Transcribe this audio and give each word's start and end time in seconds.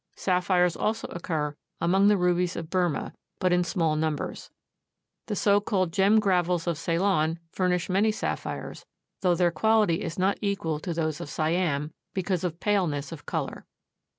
Sapphires 0.15 0.75
also 0.75 1.07
occur 1.09 1.55
among 1.79 2.07
the 2.07 2.17
rubies 2.17 2.55
of 2.55 2.71
Burmah, 2.71 3.13
but 3.37 3.53
in 3.53 3.63
small 3.63 3.95
numbers. 3.95 4.49
The 5.27 5.35
so 5.35 5.59
called 5.61 5.93
gem 5.93 6.19
gravels 6.19 6.65
of 6.65 6.79
Ceylon 6.79 7.37
furnish 7.51 7.87
many 7.87 8.11
sapphires, 8.11 8.87
though 9.19 9.35
their 9.35 9.51
quality 9.51 10.01
is 10.01 10.17
not 10.17 10.39
equal 10.41 10.79
to 10.79 10.95
those 10.95 11.21
of 11.21 11.29
Siam 11.29 11.91
because 12.15 12.43
of 12.43 12.59
paleness 12.59 13.11
of 13.11 13.27
color. 13.27 13.67